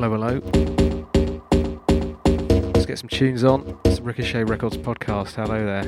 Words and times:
Hello, 0.00 0.12
hello. 0.12 0.40
Let's 2.72 2.86
get 2.86 3.00
some 3.00 3.08
tunes 3.08 3.42
on. 3.42 3.80
It's 3.84 3.96
the 3.96 4.02
Ricochet 4.04 4.44
Records 4.44 4.76
podcast. 4.76 5.34
Hello 5.34 5.64
there. 5.66 5.82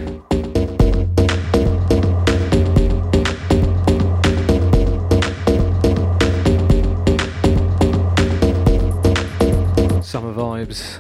Summer 10.03 10.35
vibes. 10.35 10.99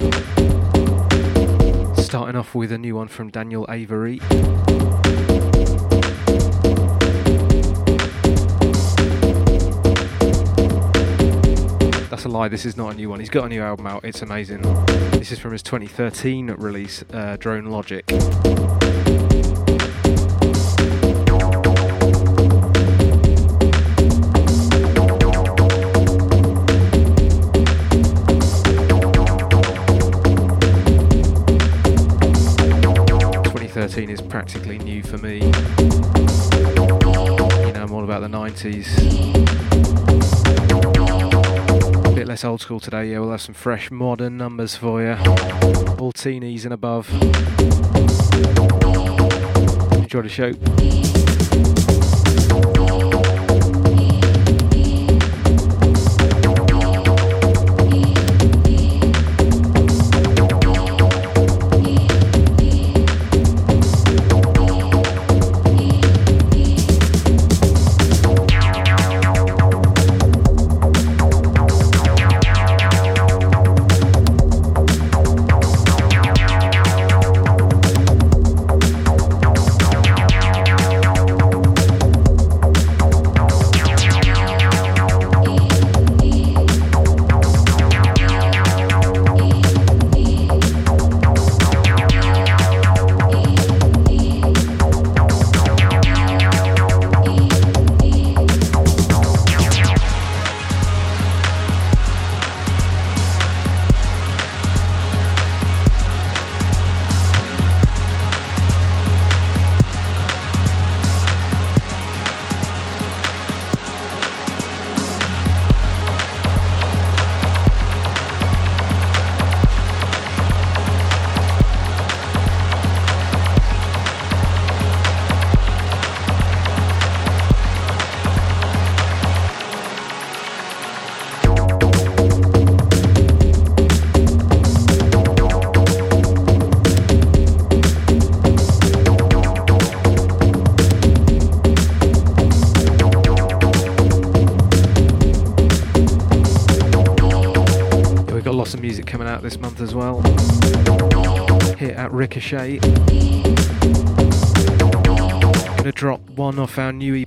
Starting 1.99 2.37
off 2.37 2.55
with 2.55 2.71
a 2.71 2.79
new 2.79 2.95
one 2.95 3.09
from 3.09 3.29
Daniel 3.31 3.67
Avery. 3.69 4.21
That's 12.11 12.25
a 12.25 12.29
lie, 12.29 12.49
this 12.49 12.67
is 12.67 12.77
not 12.77 12.93
a 12.93 12.97
new 12.97 13.09
one. 13.09 13.21
He's 13.21 13.31
got 13.31 13.45
a 13.45 13.49
new 13.49 13.63
album 13.63 13.87
out, 13.87 14.05
it's 14.05 14.21
amazing. 14.21 14.63
This 15.13 15.31
is 15.31 15.39
from 15.39 15.53
his 15.53 15.63
2013 15.63 16.49
release, 16.59 17.05
uh, 17.13 17.37
Drone 17.39 17.67
Logic. 17.67 18.05
Is 33.91 34.21
practically 34.23 34.79
new 34.79 35.03
for 35.03 35.19
me. 35.19 35.39
You 35.39 35.51
know, 37.73 37.83
I'm 37.83 37.93
all 37.93 38.05
about 38.05 38.23
the 38.23 38.29
90s 38.29 39.61
bit 40.21 40.40
less 42.31 42.45
old 42.45 42.61
school 42.61 42.79
today. 42.79 43.11
Yeah, 43.11 43.19
we'll 43.19 43.33
have 43.33 43.41
some 43.41 43.57
fresh 43.57 43.91
modern 43.91 44.37
numbers 44.37 44.77
for 44.77 45.03
you. 45.03 45.15
All 45.99 46.13
teenies 46.13 46.63
and 46.63 46.73
above. 46.73 47.11
Enjoy 49.95 50.23
the 50.23 50.29
show. 50.29 51.70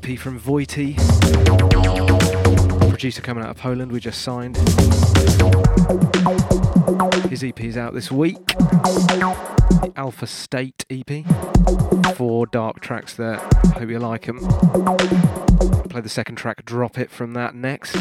EP 0.03 0.19
from 0.19 0.37
Voity. 0.39 0.95
Producer 2.89 3.21
coming 3.21 3.43
out 3.43 3.51
of 3.51 3.57
Poland, 3.57 3.91
we 3.91 3.99
just 3.99 4.21
signed. 4.21 4.57
His 7.29 7.43
EP 7.43 7.59
is 7.61 7.77
out 7.77 7.93
this 7.93 8.11
week. 8.11 8.45
The 8.47 9.93
Alpha 9.95 10.27
State 10.27 10.85
EP. 10.89 11.25
Four 12.15 12.47
dark 12.47 12.81
tracks 12.81 13.13
there. 13.13 13.37
Hope 13.75 13.89
you 13.89 13.99
like 13.99 14.25
them. 14.25 14.39
Play 15.89 16.01
the 16.01 16.09
second 16.09 16.35
track, 16.35 16.65
Drop 16.65 16.97
It 16.97 17.09
from 17.09 17.33
that 17.33 17.55
next. 17.55 17.95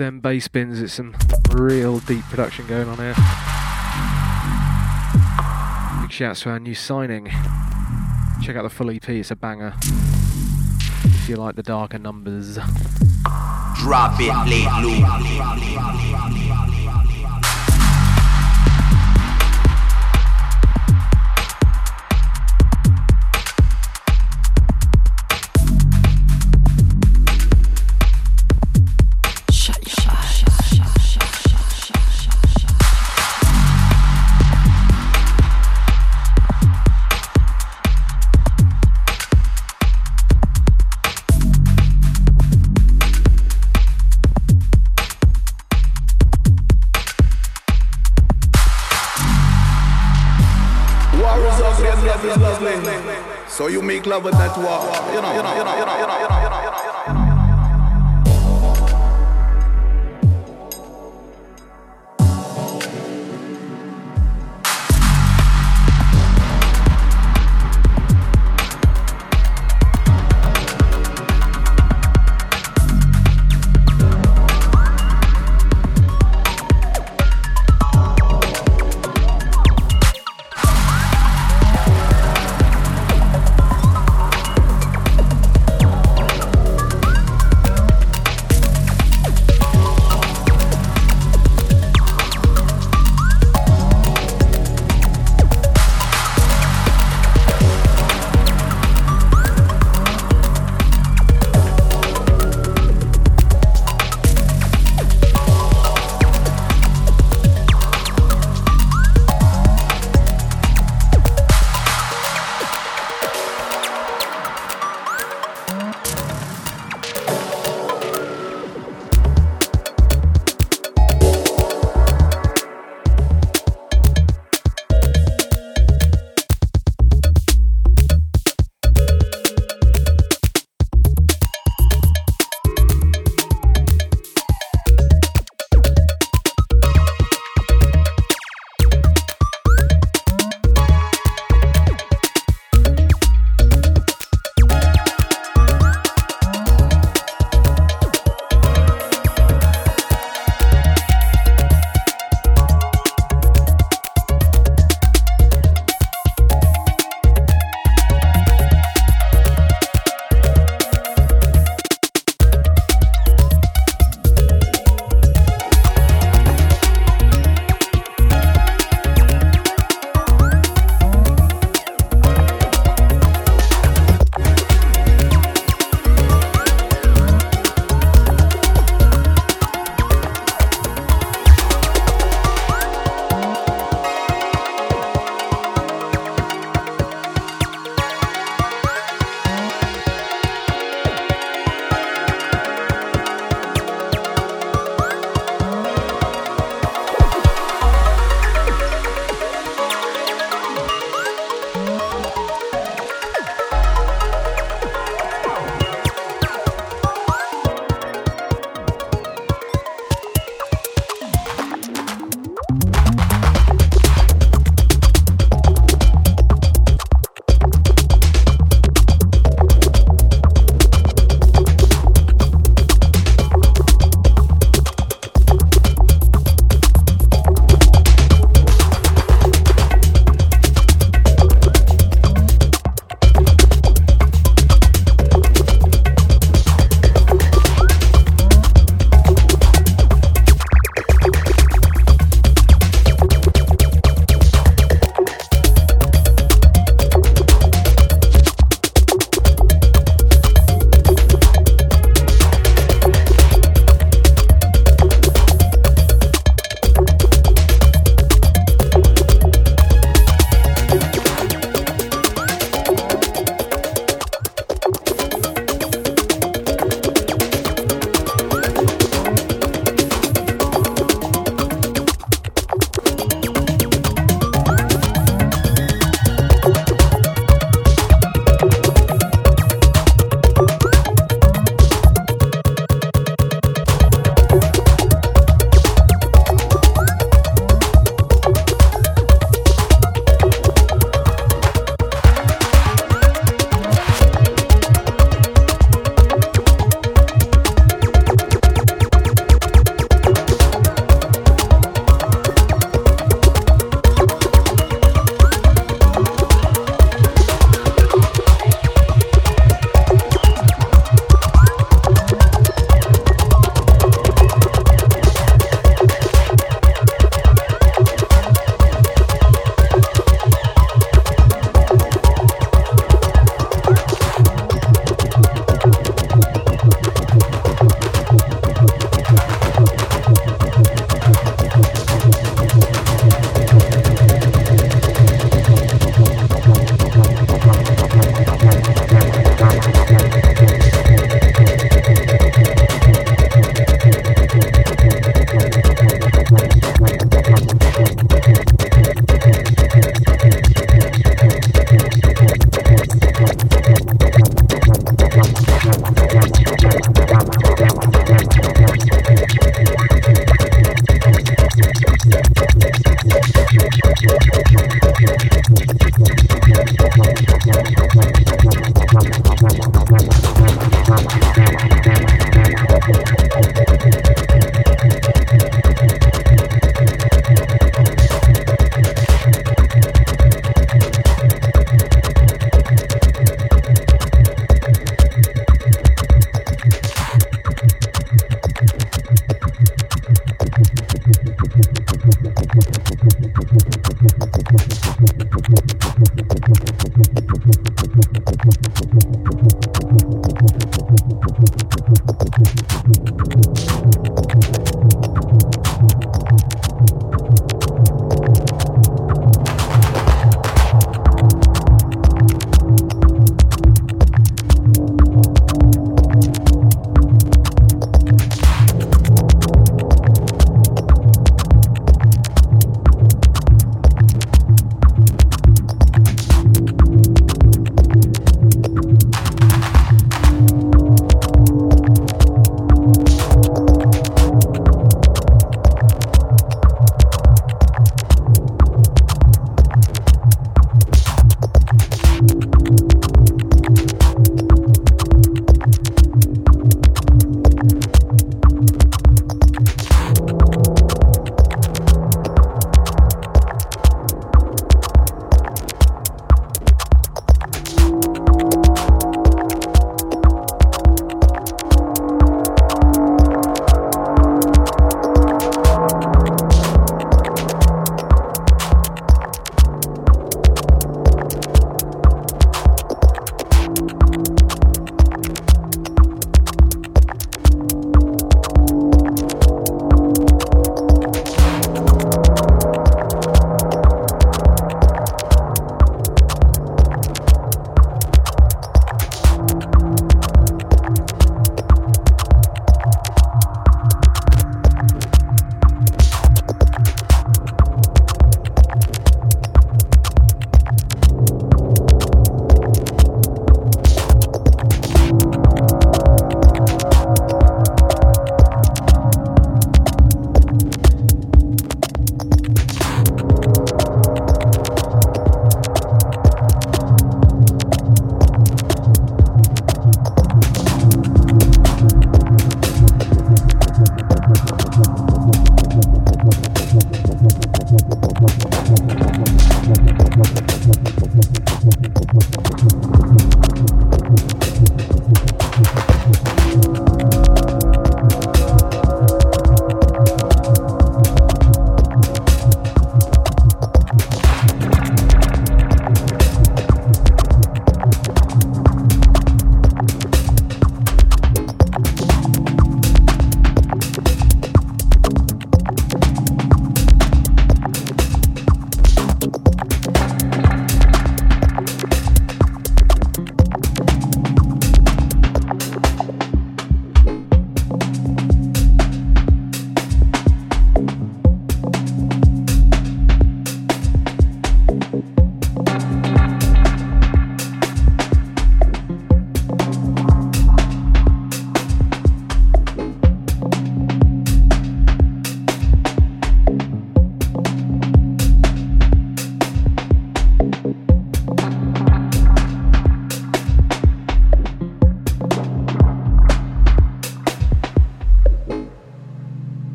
Them 0.00 0.18
bass 0.18 0.48
bins, 0.48 0.80
it's 0.80 0.94
some 0.94 1.14
real 1.52 2.00
deep 2.00 2.24
production 2.24 2.66
going 2.66 2.88
on 2.88 2.96
here. 2.96 3.14
Big 6.02 6.10
shouts 6.10 6.40
to 6.40 6.50
our 6.50 6.58
new 6.58 6.74
signing. 6.74 7.26
Check 8.42 8.56
out 8.56 8.62
the 8.62 8.70
full 8.70 8.90
EP, 8.90 9.08
it's 9.10 9.30
a 9.30 9.36
banger. 9.36 9.74
If 11.04 11.28
you 11.28 11.36
like 11.36 11.54
the 11.56 11.62
darker 11.62 11.98
numbers. 11.98 12.58
Drop 13.76 14.18
it, 14.18 14.32
late. 14.48 14.66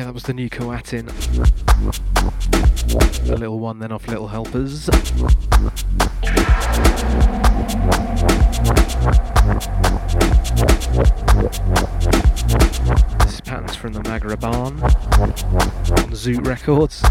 Yeah, 0.00 0.06
that 0.06 0.14
was 0.14 0.22
the 0.22 0.32
new 0.32 0.48
Coatin. 0.48 1.10
A 3.28 3.36
little 3.36 3.58
one 3.58 3.80
then 3.80 3.92
off 3.92 4.08
Little 4.08 4.28
Helpers. 4.28 4.86
This 4.86 4.94
is 13.34 13.40
patterns 13.42 13.76
from 13.76 13.92
the 13.92 14.00
Magra 14.04 14.38
Barn 14.38 14.82
on 14.82 16.12
Zoot 16.14 16.46
Records. 16.46 17.02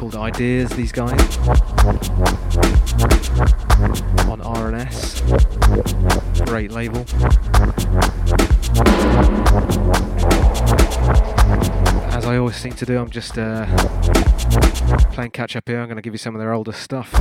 Called 0.00 0.16
Ideas, 0.16 0.70
these 0.70 0.92
guys. 0.92 1.10
On 4.30 4.40
RNS. 4.40 5.20
Great 6.46 6.72
label. 6.72 7.00
As 12.14 12.24
I 12.24 12.38
always 12.38 12.56
seem 12.56 12.72
to 12.72 12.86
do, 12.86 12.98
I'm 12.98 13.10
just 13.10 13.36
uh, 13.36 13.66
playing 15.12 15.32
catch 15.32 15.54
up 15.54 15.68
here. 15.68 15.80
I'm 15.80 15.86
going 15.86 15.96
to 15.96 16.02
give 16.02 16.14
you 16.14 16.18
some 16.18 16.34
of 16.34 16.40
their 16.40 16.54
older 16.54 16.72
stuff 16.72 17.12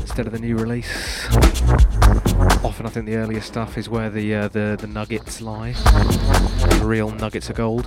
instead 0.00 0.26
of 0.26 0.32
the 0.32 0.38
new 0.40 0.56
release. 0.56 1.26
Often, 2.64 2.86
I 2.86 2.88
think 2.88 3.04
the 3.04 3.16
earlier 3.16 3.42
stuff 3.42 3.76
is 3.76 3.90
where 3.90 4.08
the 4.08 4.34
uh, 4.34 4.48
the, 4.48 4.78
the 4.80 4.86
nuggets 4.86 5.42
lie, 5.42 5.72
the 5.72 6.82
real 6.84 7.10
nuggets 7.10 7.50
of 7.50 7.56
gold. 7.56 7.86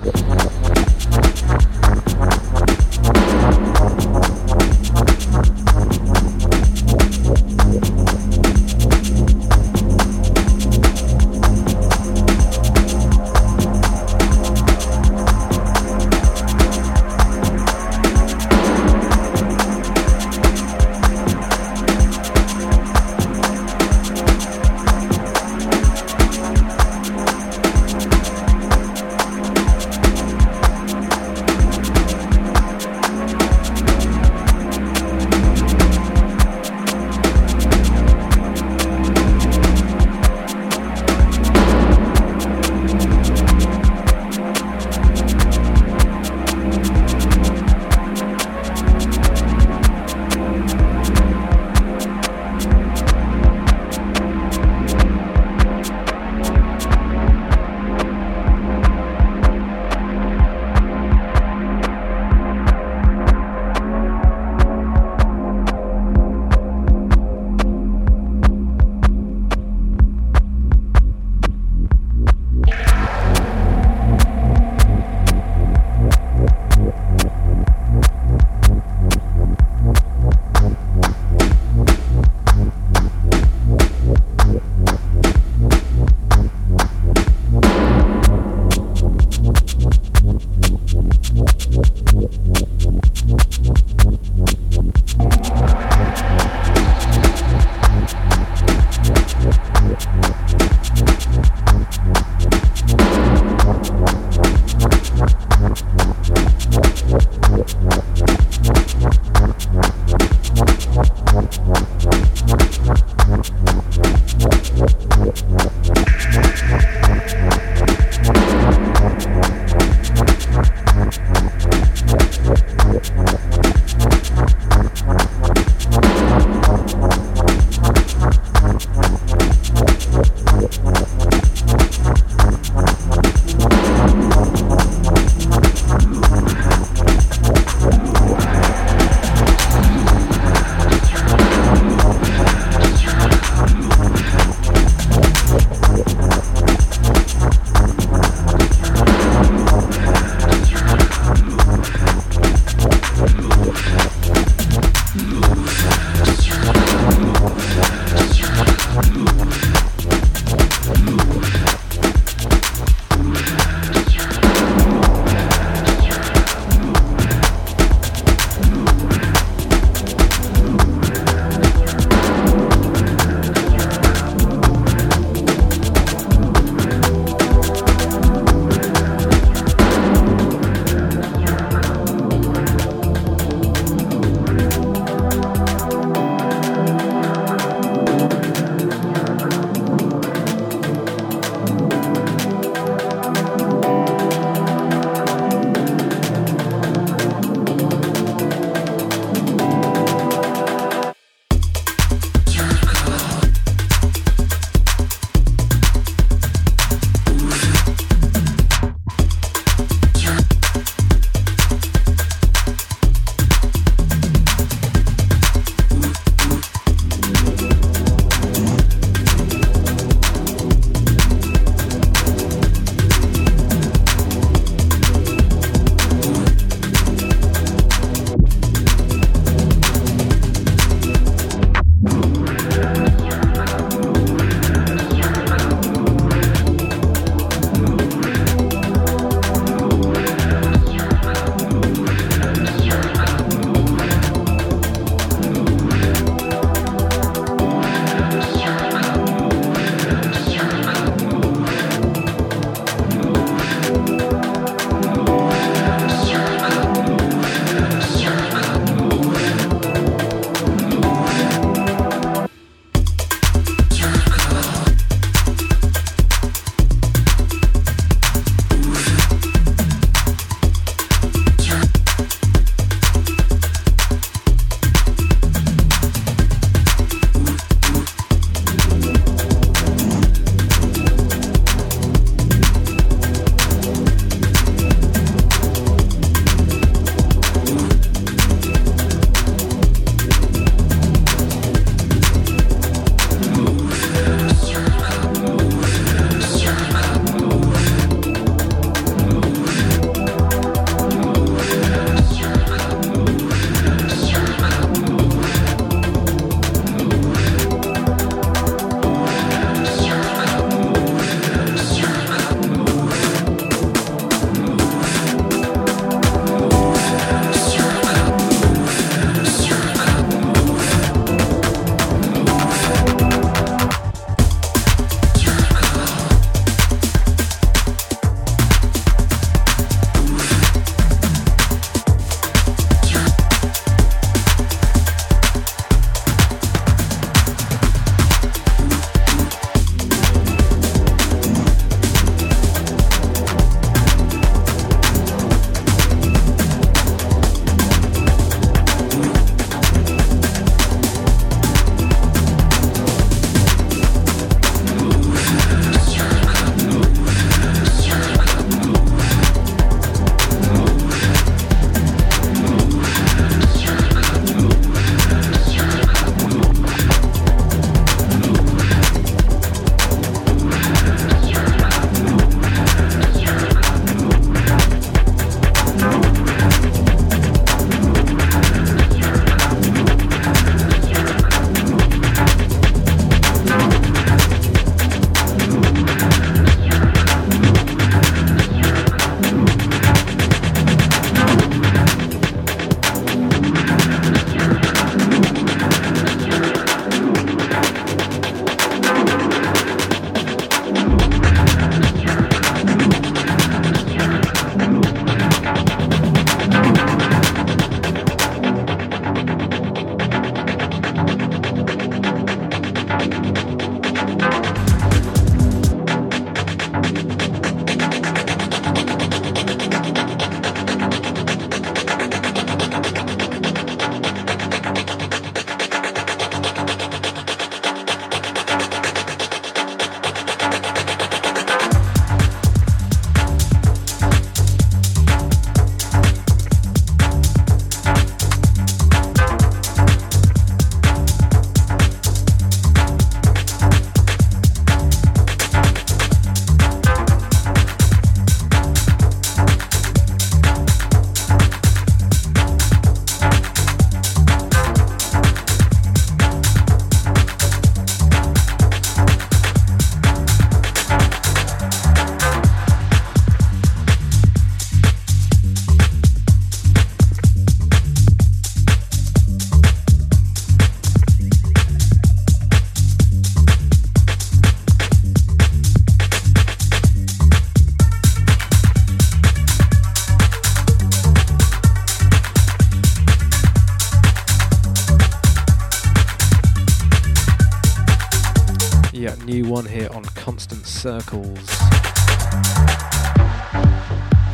Constant 490.67 490.87
Circles. 490.87 491.59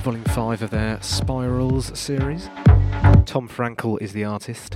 Volume 0.04 0.26
5 0.26 0.62
of 0.62 0.70
their 0.70 1.02
Spirals 1.02 1.98
series. 1.98 2.50
Tom 3.26 3.48
Frankel 3.48 3.98
is 4.02 4.12
the 4.12 4.26
artist. 4.26 4.76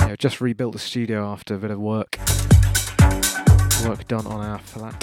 Yeah, 0.00 0.16
just 0.18 0.42
rebuilt 0.42 0.74
the 0.74 0.78
studio 0.78 1.32
after 1.32 1.54
a 1.54 1.58
bit 1.58 1.70
of 1.70 1.78
work. 1.78 2.18
Work 3.88 4.06
done 4.08 4.26
on 4.26 4.44
our 4.44 4.58
flat. 4.58 5.02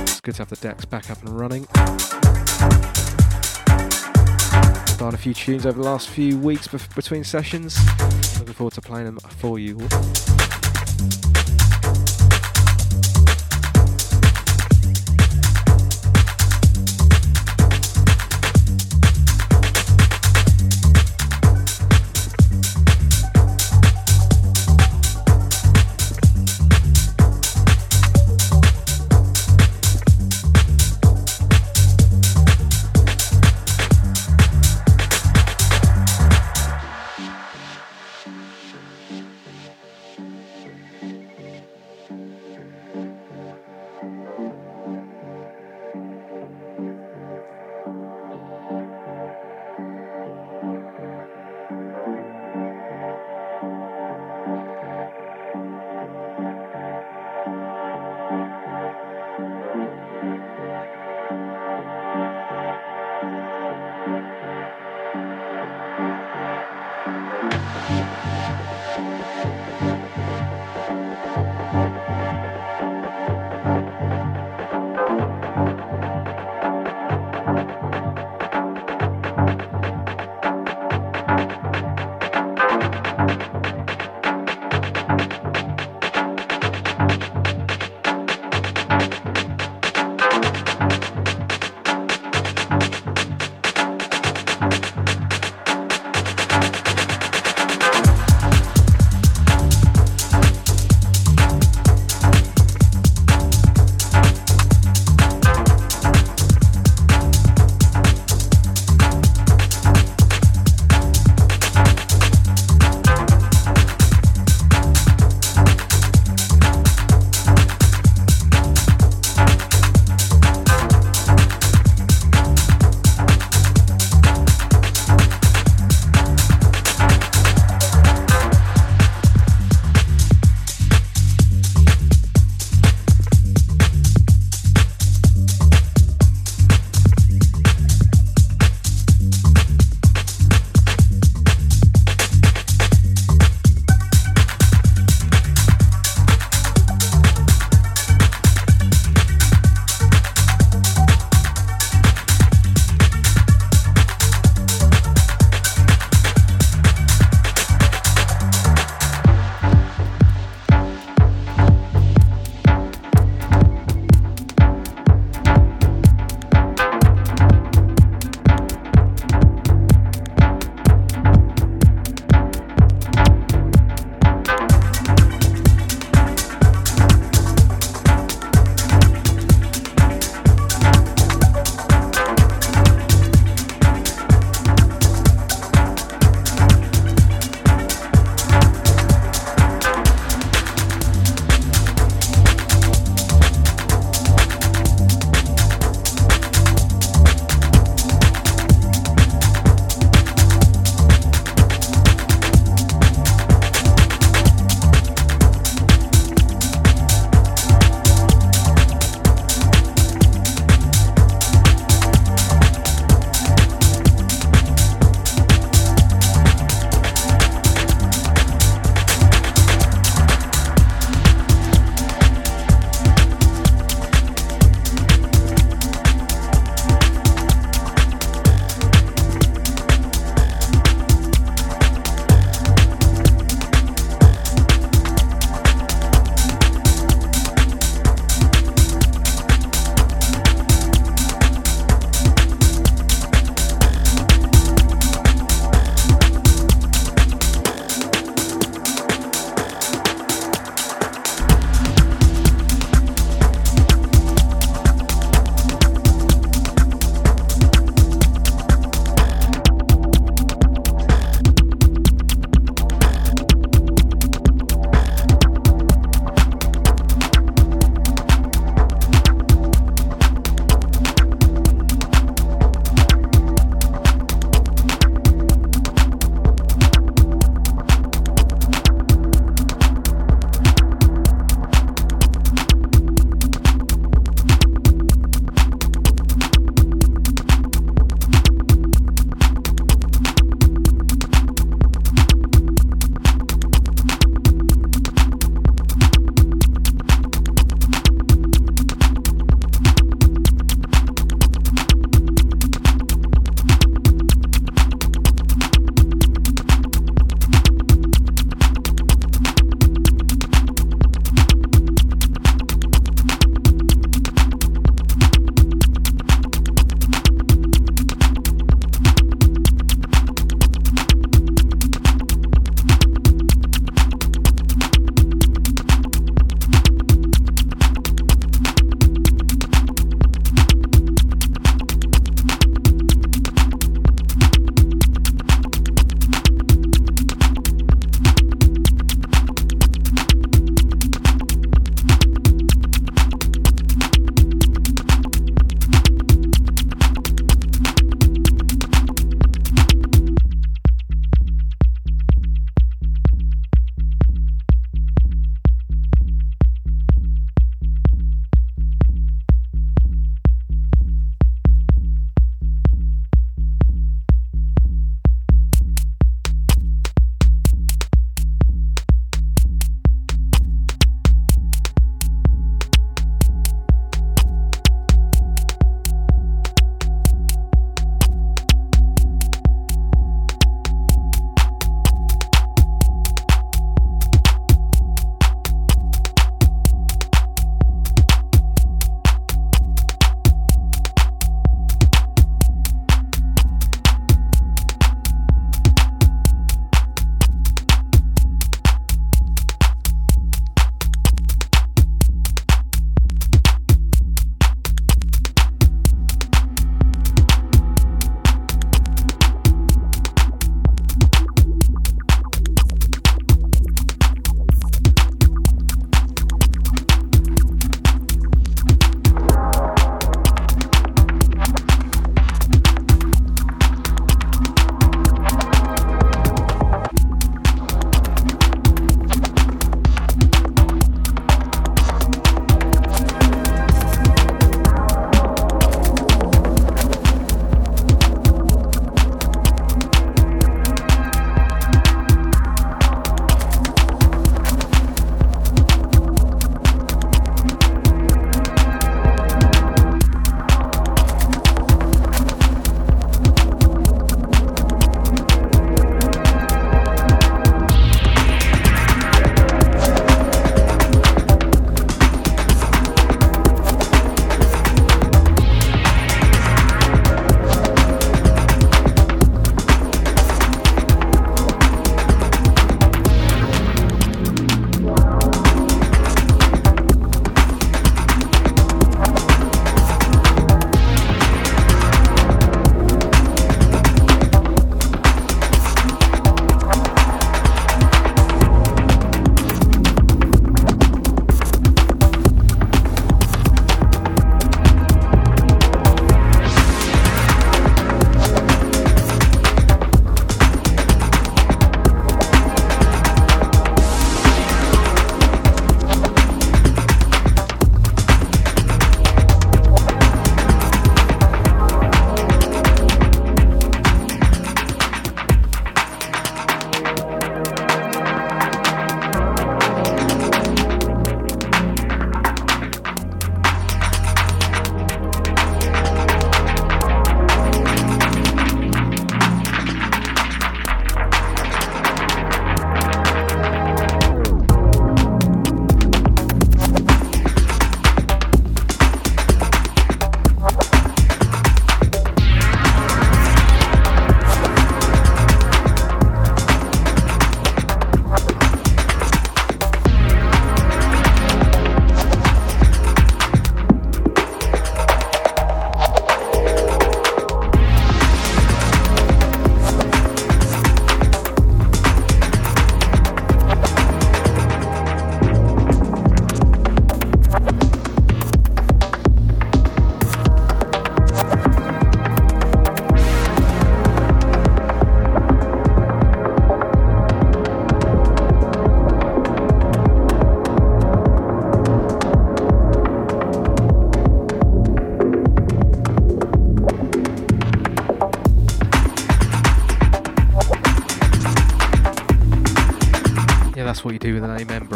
It's 0.00 0.22
good 0.22 0.36
to 0.36 0.40
have 0.40 0.48
the 0.48 0.56
decks 0.56 0.86
back 0.86 1.10
up 1.10 1.22
and 1.22 1.38
running. 1.38 1.66
Done 5.04 5.12
a 5.12 5.18
few 5.18 5.34
tunes 5.34 5.66
over 5.66 5.76
the 5.78 5.84
last 5.84 6.08
few 6.08 6.38
weeks 6.38 6.66
between 6.66 7.24
sessions. 7.24 7.78
Looking 8.38 8.54
forward 8.54 8.72
to 8.72 8.80
playing 8.80 9.04
them 9.04 9.18
for 9.36 9.58
you 9.58 9.78
all. 9.78 10.43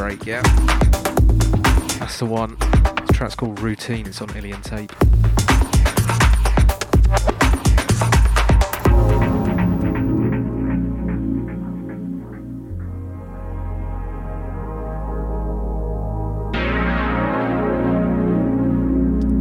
Break, 0.09 0.25
yeah. 0.25 0.41
That's 1.99 2.19
the 2.19 2.25
one. 2.25 2.57
The 2.59 3.13
track's 3.13 3.35
called 3.35 3.61
Routine, 3.61 4.07
it's 4.07 4.23
on 4.23 4.35
Alien 4.35 4.63
Tape. 4.63 4.91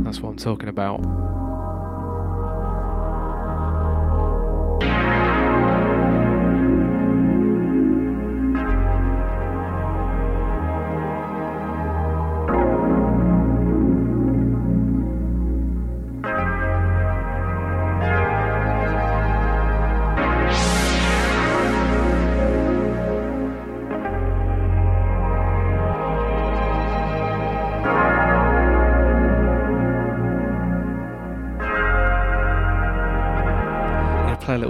That's 0.03 0.20
what 0.20 0.32
I'm 0.32 0.36
talking 0.36 0.68
about. 0.68 1.16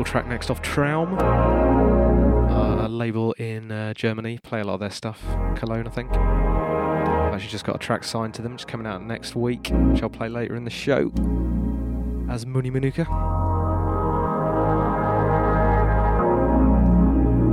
Track 0.08 0.26
next 0.26 0.50
off 0.50 0.62
Traum, 0.62 1.18
uh, 1.20 2.86
a 2.86 2.88
label 2.88 3.34
in 3.34 3.70
uh, 3.74 3.94
Germany. 3.94 4.40
Play 4.42 4.62
a 4.62 4.64
lot 4.64 4.76
of 4.76 4.80
their 4.80 4.90
stuff. 4.90 5.22
Cologne, 5.58 5.86
I 5.86 5.90
think. 5.90 6.10
I've 6.14 7.34
actually 7.34 7.50
just 7.50 7.66
got 7.66 7.76
a 7.76 7.80
track 7.80 8.06
signed 8.06 8.34
to 8.36 8.42
them, 8.42 8.56
just 8.56 8.70
coming 8.70 8.88
out 8.88 9.04
next 9.04 9.36
week, 9.36 9.68
which 9.68 10.02
I'll 10.02 10.10
play 10.10 10.30
later 10.30 10.56
in 10.56 10.64
the 10.64 10.70
show 10.70 11.12
as 12.32 12.46
Muni 12.46 12.70
Manuka. 12.70 13.04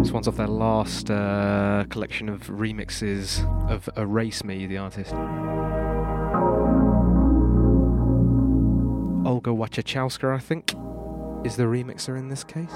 This 0.00 0.12
one's 0.12 0.28
off 0.28 0.36
their 0.36 0.46
last 0.46 1.10
uh, 1.10 1.86
collection 1.88 2.28
of 2.28 2.42
remixes 2.42 3.42
of 3.68 3.88
Erase 3.96 4.44
Me, 4.44 4.66
the 4.68 4.78
artist. 4.78 5.12
Olga 9.26 9.50
Wachachowska, 9.50 10.36
I 10.36 10.38
think 10.38 10.72
is 11.44 11.56
the 11.56 11.64
remixer 11.64 12.18
in 12.18 12.28
this 12.28 12.42
case. 12.42 12.72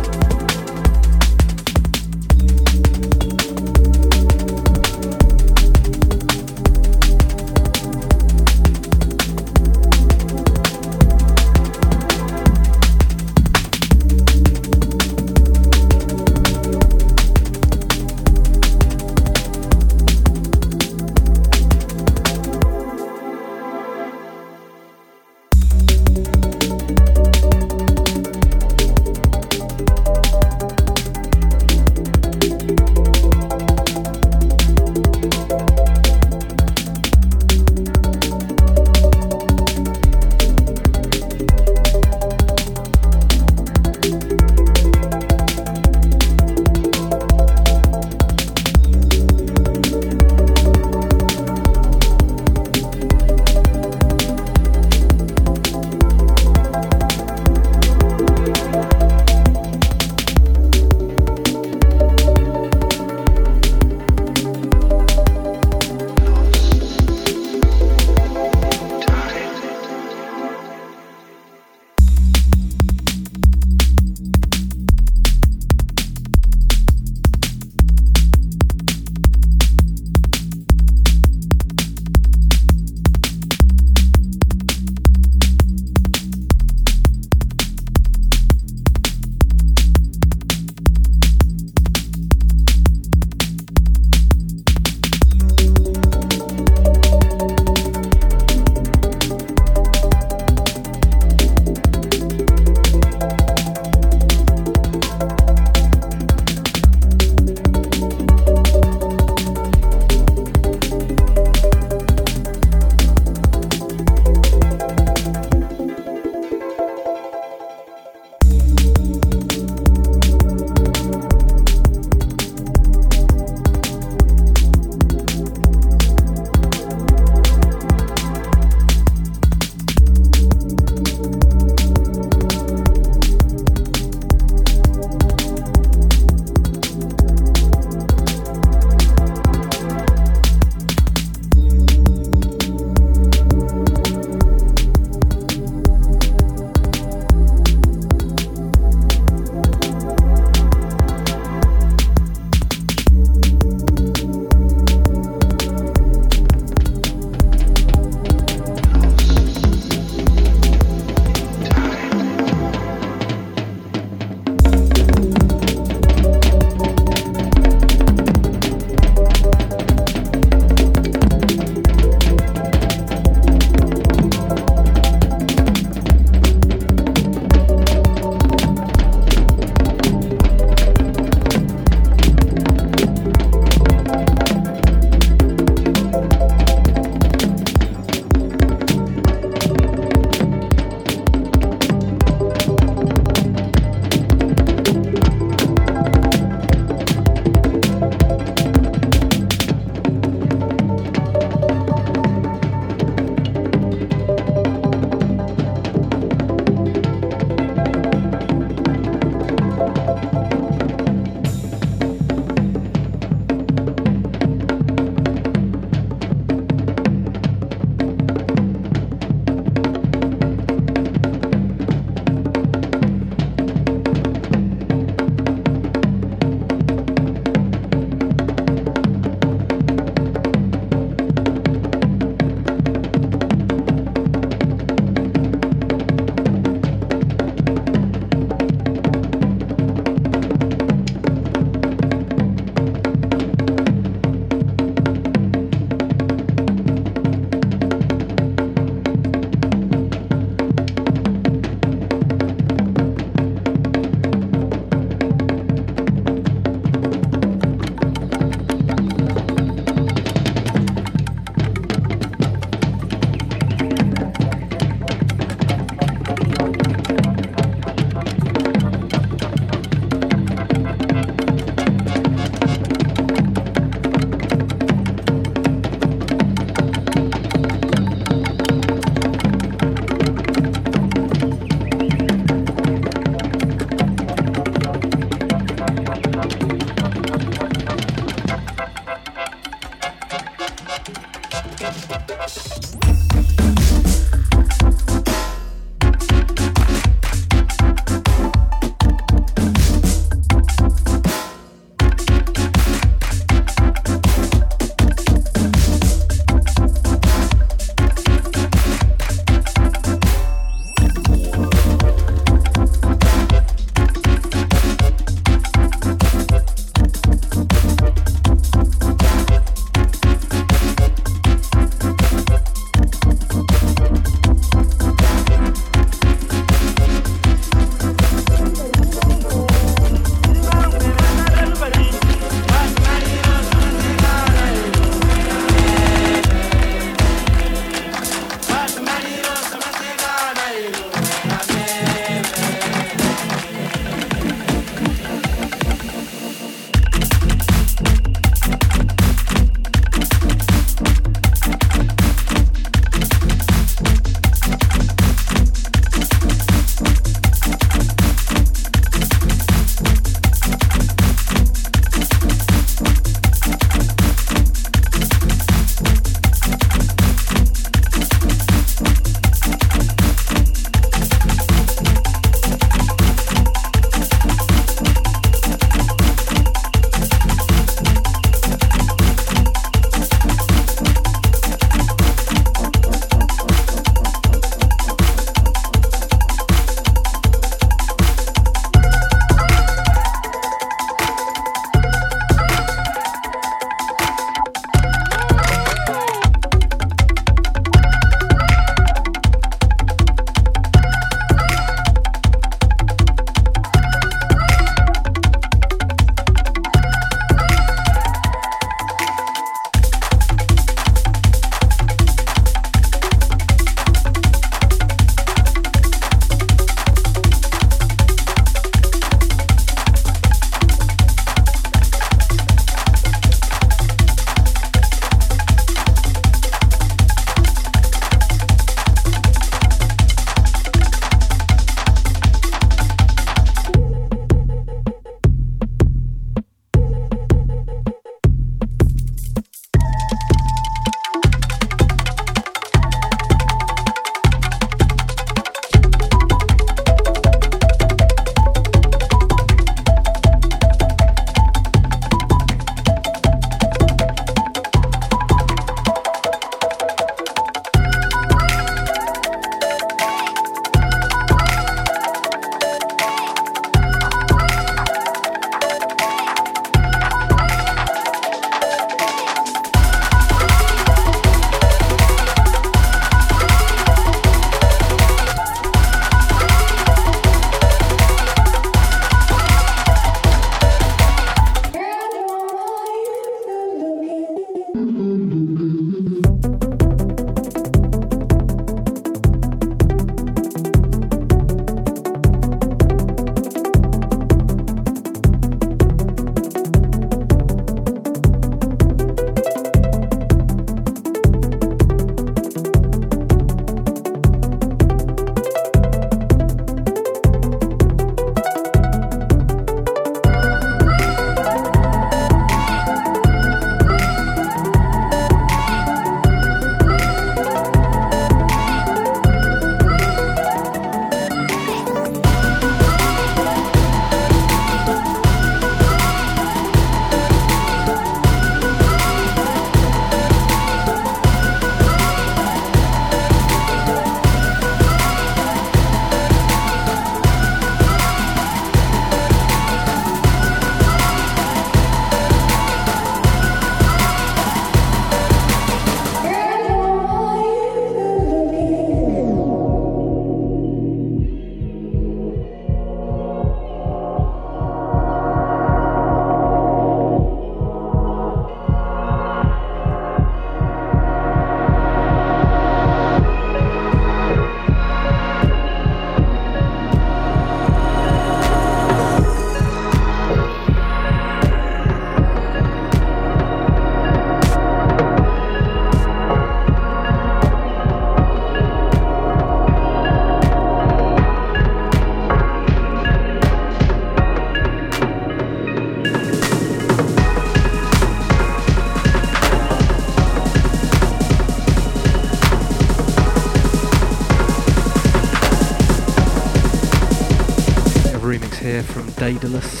Daedalus. 599.44 600.00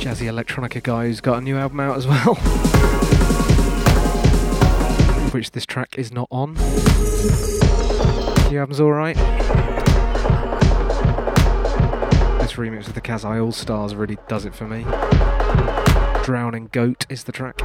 Jazzy 0.00 0.26
electronica 0.26 0.82
guy 0.82 1.04
who's 1.08 1.20
got 1.20 1.36
a 1.36 1.40
new 1.42 1.58
album 1.58 1.78
out 1.80 1.98
as 1.98 2.06
well. 2.06 2.36
Which 5.30 5.50
this 5.50 5.66
track 5.66 5.98
is 5.98 6.10
not 6.10 6.26
on. 6.30 6.54
New 8.50 8.58
album's 8.58 8.80
alright. 8.80 9.16
This 12.38 12.54
remix 12.54 12.88
of 12.88 12.94
the 12.94 13.02
Kasai 13.02 13.38
All 13.38 13.52
Stars 13.52 13.94
really 13.94 14.16
does 14.26 14.46
it 14.46 14.54
for 14.54 14.66
me. 14.66 14.84
Drowning 16.24 16.70
Goat 16.72 17.04
is 17.10 17.24
the 17.24 17.32
track. 17.32 17.60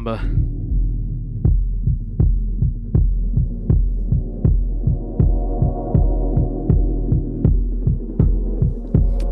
Number. 0.00 0.20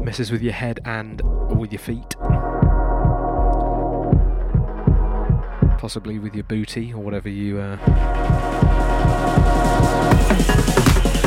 Messes 0.04 0.30
with 0.30 0.42
your 0.42 0.52
head 0.52 0.80
and 0.84 1.22
with 1.58 1.72
your 1.72 1.80
feet. 1.80 2.16
Possibly 5.78 6.18
with 6.18 6.34
your 6.34 6.44
booty 6.44 6.92
or 6.92 6.98
whatever 6.98 7.28
you 7.28 7.58
uh, 7.58 7.76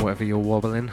whatever 0.01 0.23
you're 0.23 0.37
wobbling. 0.37 0.91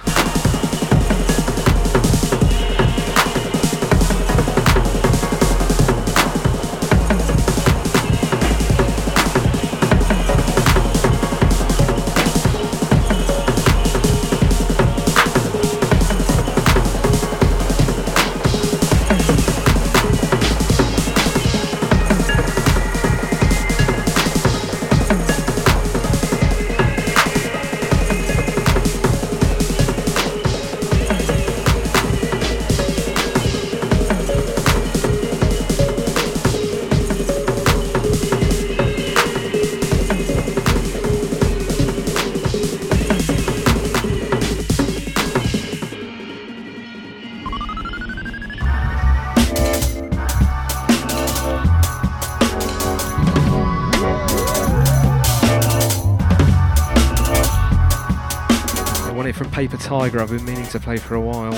Tiger 59.89 60.20
I've 60.20 60.28
been 60.28 60.45
meaning 60.45 60.66
to 60.66 60.78
play 60.78 60.99
for 60.99 61.14
a 61.14 61.20
while. 61.22 61.55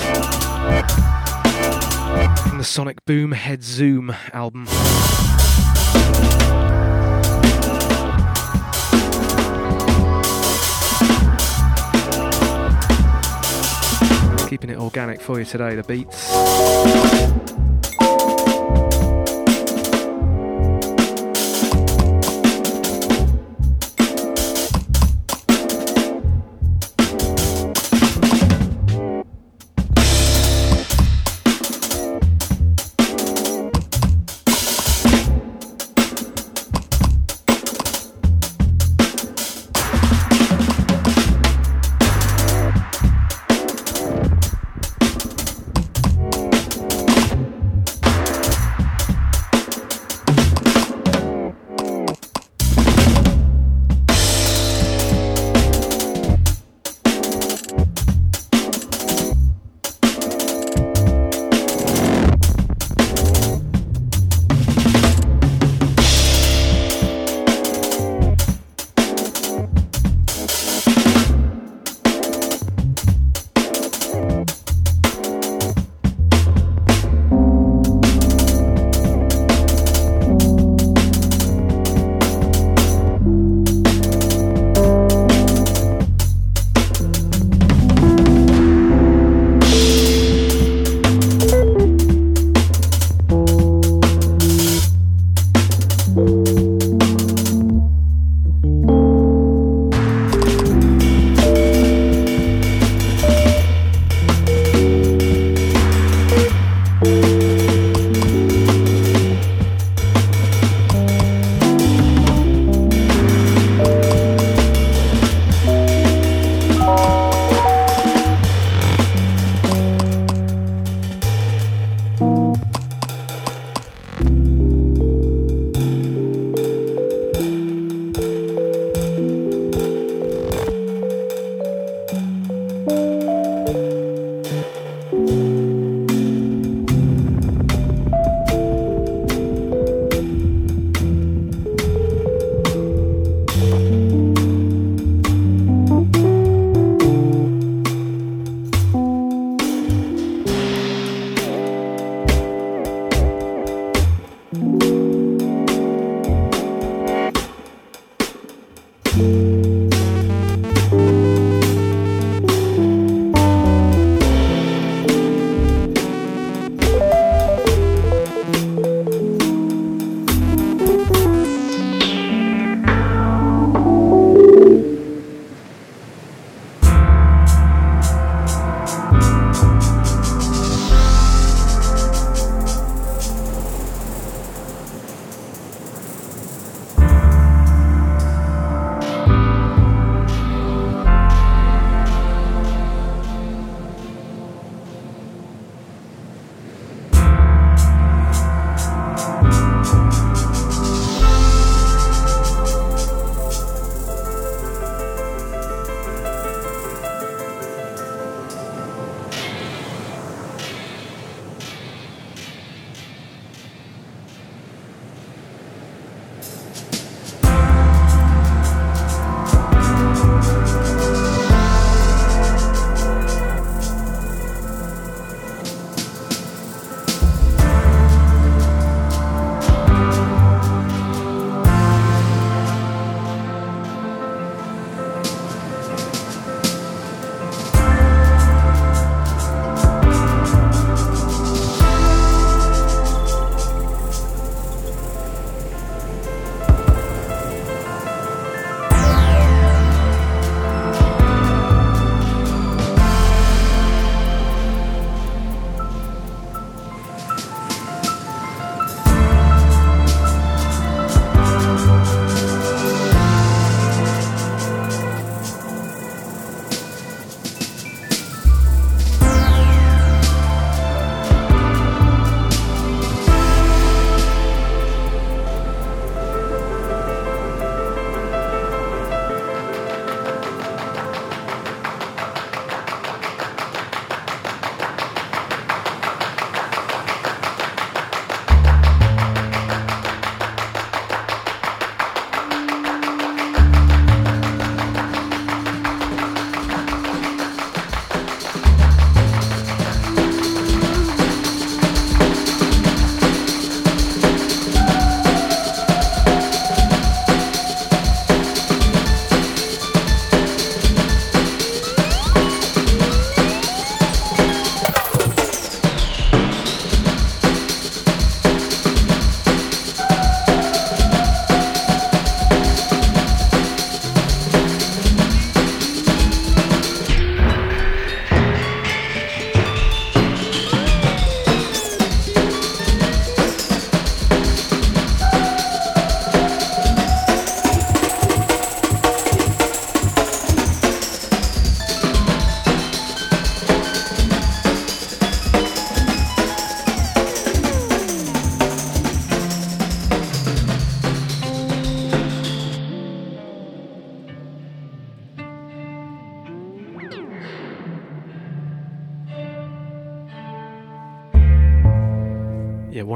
From 2.47 2.59
the 2.59 2.63
Sonic 2.63 3.03
Boom 3.03 3.33
Head 3.33 3.61
Zoom 3.61 4.15
album. 4.31 4.67
Keeping 14.47 14.69
it 14.69 14.77
organic 14.77 15.19
for 15.19 15.37
you 15.37 15.43
today, 15.43 15.75
the 15.75 15.83
beats. 15.83 17.20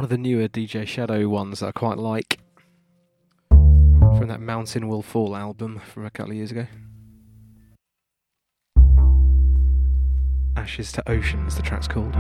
Of 0.06 0.10
the 0.10 0.18
newer 0.19 0.48
DJ 0.48 0.86
Shadow 0.86 1.27
ones 1.27 1.61
that 1.61 1.69
I 1.69 1.72
quite 1.72 1.98
like 1.98 2.38
from 3.49 4.27
that 4.27 4.40
Mountain 4.40 4.88
Will 4.88 5.02
Fall 5.02 5.36
album 5.36 5.80
from 5.80 6.06
a 6.06 6.11
couple 6.11 6.30
of 6.30 6.38
years 6.38 6.52
ago. 6.52 6.68
Ashes 10.56 10.91
to 10.91 11.10
Oceans, 11.10 11.56
the 11.56 11.64
track's 11.64 11.88
called. 11.88 12.14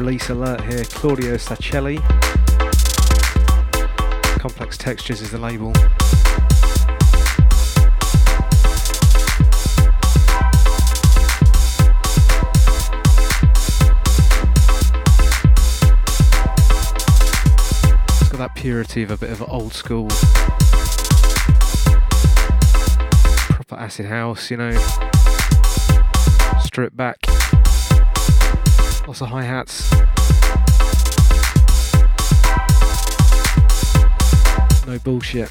Release 0.00 0.30
alert 0.30 0.62
here 0.62 0.82
Claudio 0.84 1.34
Sacelli. 1.34 1.98
Complex 4.38 4.78
Textures 4.78 5.20
is 5.20 5.30
the 5.30 5.36
label. 5.36 5.72
It's 18.08 18.28
got 18.30 18.38
that 18.38 18.52
purity 18.54 19.02
of 19.02 19.10
a 19.10 19.18
bit 19.18 19.30
of 19.30 19.42
old 19.50 19.74
school 19.74 20.08
proper 23.50 23.76
acid 23.76 24.06
house, 24.06 24.50
you 24.50 24.56
know. 24.56 24.72
Strip 26.62 26.96
back. 26.96 27.29
Lots 29.10 29.22
of 29.22 29.28
hi 29.30 29.42
hats. 29.42 29.90
No 34.86 35.00
bullshit. 35.00 35.50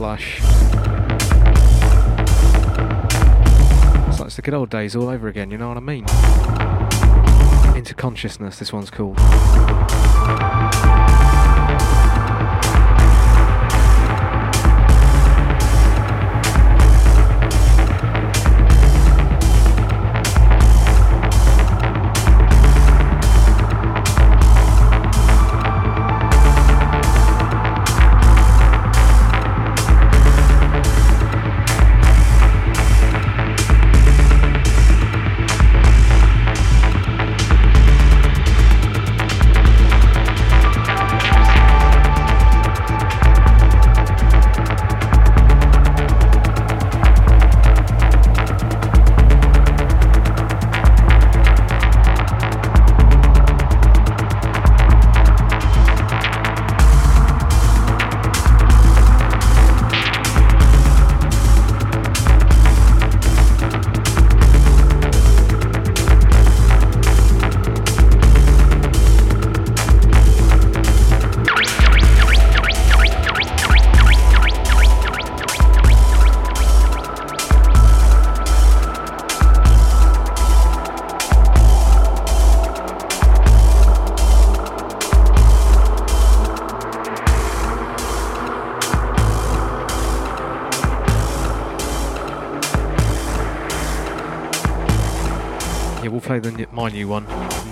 Flush. 0.00 0.38
It's 0.38 0.44
like 4.18 4.28
it's 4.28 4.36
the 4.36 4.42
good 4.42 4.54
old 4.54 4.70
days 4.70 4.96
all 4.96 5.10
over 5.10 5.28
again, 5.28 5.50
you 5.50 5.58
know 5.58 5.68
what 5.68 5.76
I 5.76 5.80
mean? 5.80 6.06
Into 7.76 7.94
consciousness, 7.94 8.58
this 8.58 8.72
one's 8.72 8.90
called. 8.90 9.18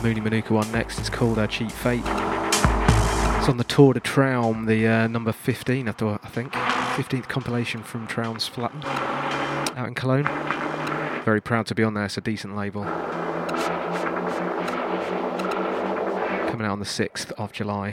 Mooney 0.09 0.23
Manuka 0.23 0.55
one 0.55 0.73
next. 0.73 0.99
It's 0.99 1.11
called 1.11 1.39
Our 1.39 1.47
Cheap 1.47 1.71
Fate. 1.71 2.01
It's 2.01 3.47
on 3.47 3.59
the 3.59 3.65
Tour 3.65 3.93
de 3.93 4.01
Traum, 4.01 4.65
the 4.65 4.87
uh, 4.87 5.07
number 5.07 5.33
15, 5.33 5.87
I, 5.87 5.93
thought, 5.93 6.23
I 6.25 6.29
think. 6.29 6.51
15th 6.55 7.29
compilation 7.29 7.83
from 7.83 8.07
Traum 8.07 8.39
Schallplatten 8.39 8.87
out 9.77 9.87
in 9.87 9.93
Cologne. 9.93 10.25
Very 11.27 11.43
proud 11.43 11.67
to 11.67 11.75
be 11.75 11.83
on 11.83 11.93
there, 11.93 12.07
it's 12.07 12.17
a 12.17 12.23
decent 12.23 12.57
label. 12.57 12.85
Coming 16.45 16.65
out 16.65 16.73
on 16.73 16.79
the 16.79 16.87
6th 16.87 17.33
of 17.33 17.53
July. 17.53 17.91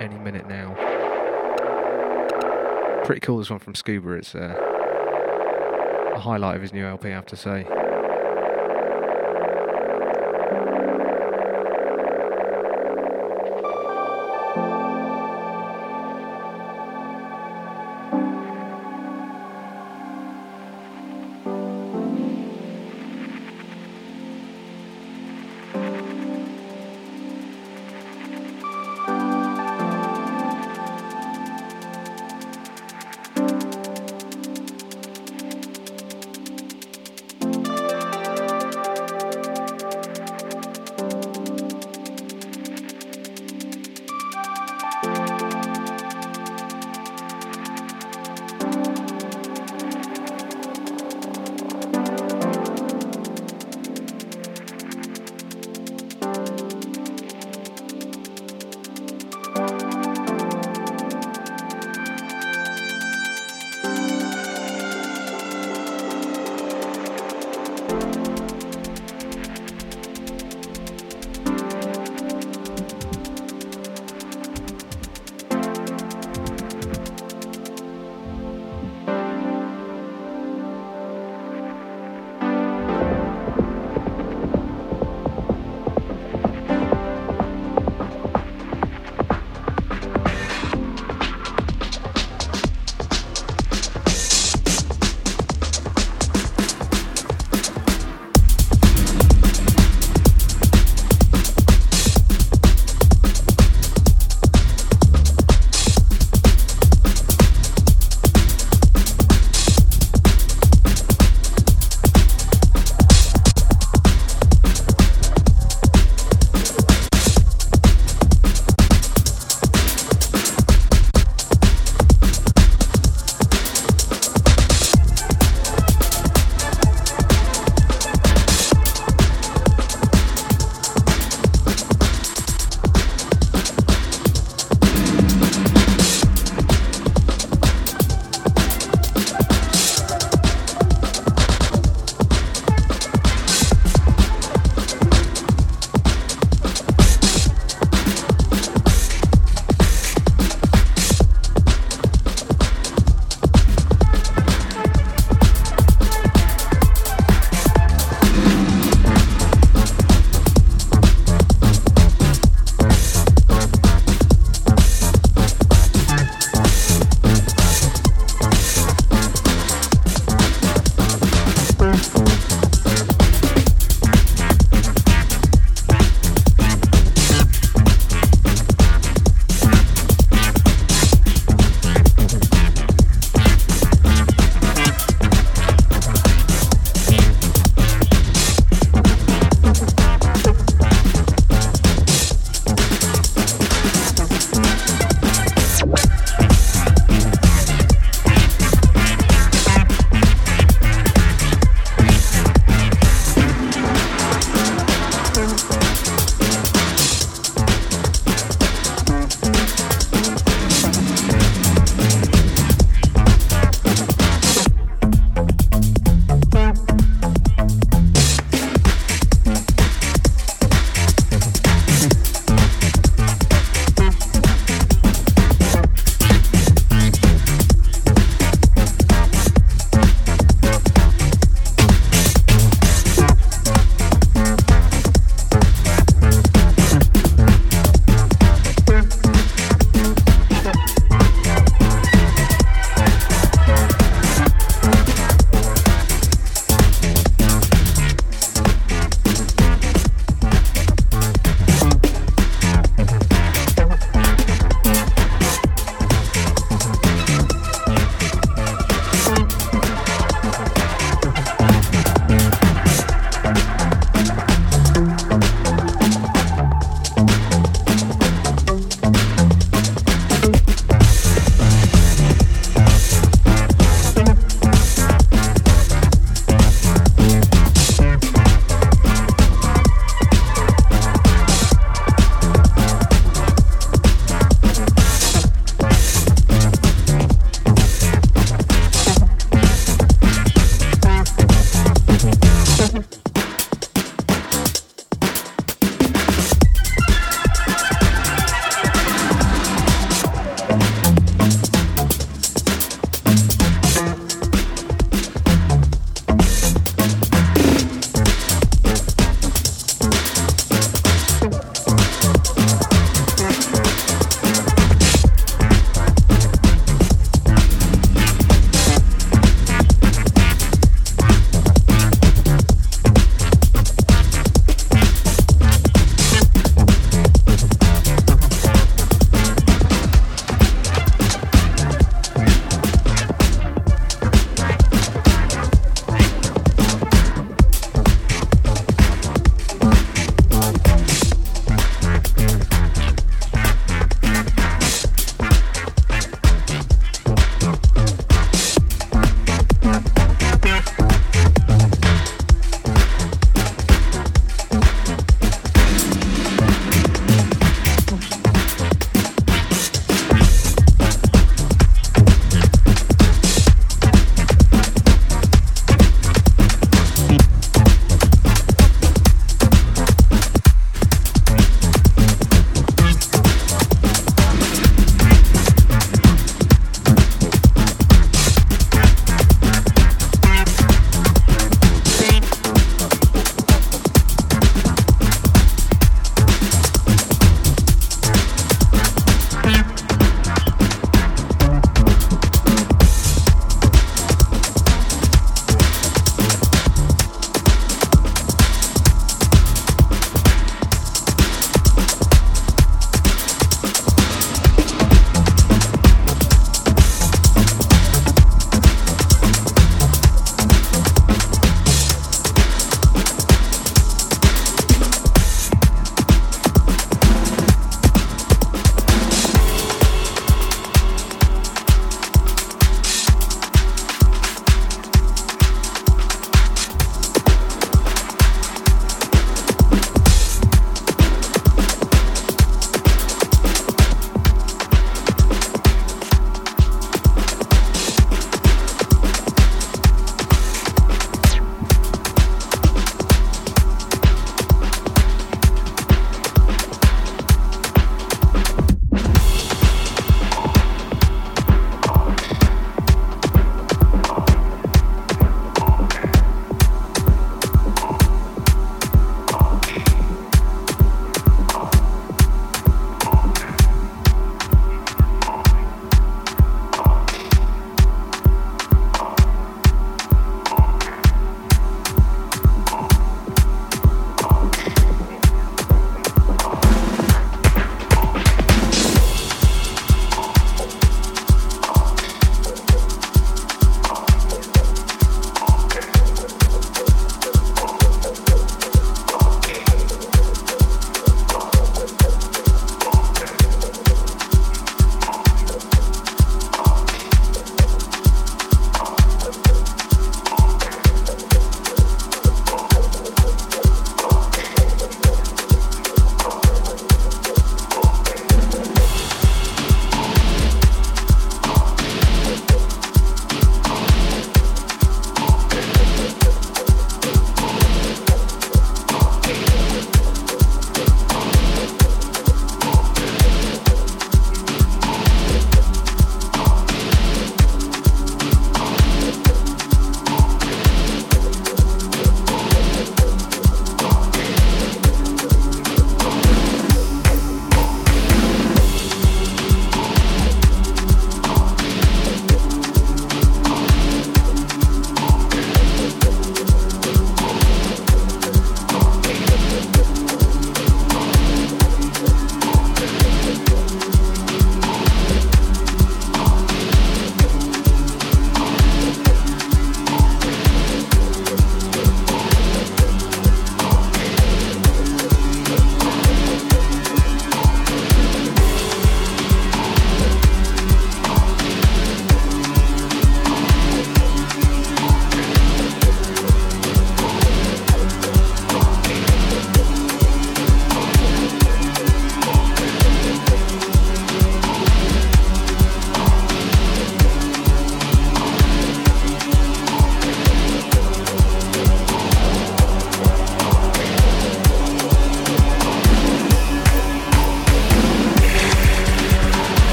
Any 0.00 0.16
minute 0.16 0.48
now. 0.48 0.72
Pretty 3.04 3.20
cool, 3.20 3.36
this 3.36 3.50
one 3.50 3.58
from 3.58 3.74
Scuba. 3.74 4.12
It's 4.12 4.34
uh, 4.34 4.54
a 6.14 6.20
highlight 6.20 6.56
of 6.56 6.62
his 6.62 6.72
new 6.72 6.86
LP, 6.86 7.10
I 7.10 7.12
have 7.12 7.26
to 7.26 7.36
say. 7.36 7.66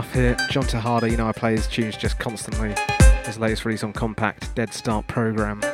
Stuff 0.00 0.14
here. 0.14 0.34
John 0.48 0.62
Tejada, 0.62 1.10
you 1.10 1.18
know 1.18 1.28
I 1.28 1.32
play 1.32 1.52
his 1.52 1.66
tunes 1.66 1.94
just 1.94 2.18
constantly. 2.18 2.74
His 3.26 3.38
latest 3.38 3.66
release 3.66 3.84
on 3.84 3.92
Kompakt, 3.92 4.54
Dead 4.54 4.72
Start 4.72 5.06
Program. 5.08 5.60
One 5.60 5.72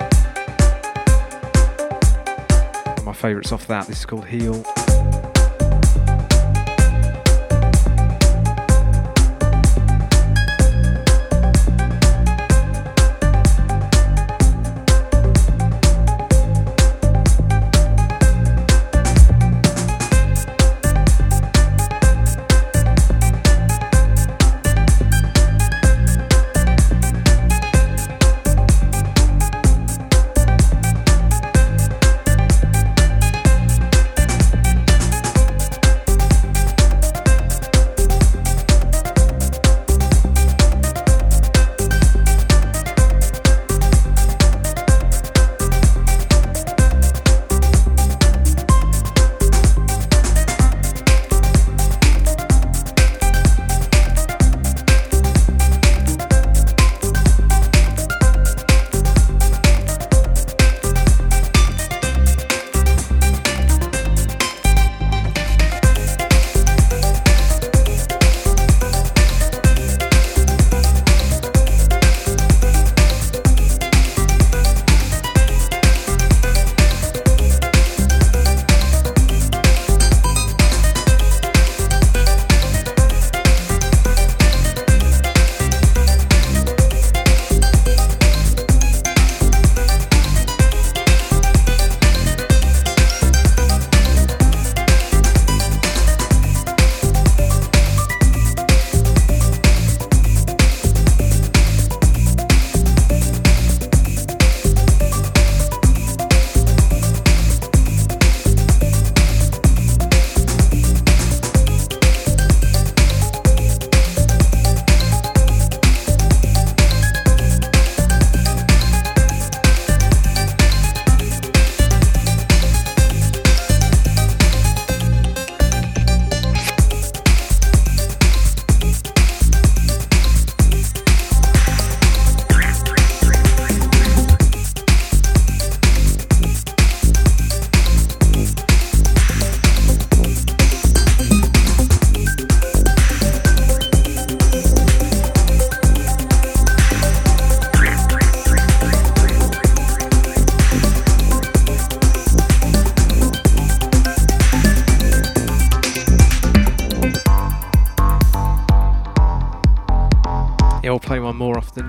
of 2.99 3.05
my 3.05 3.13
favourites 3.13 3.53
off 3.53 3.69
that. 3.69 3.87
This 3.87 4.01
is 4.01 4.05
called 4.05 4.27
Heal. 4.27 4.65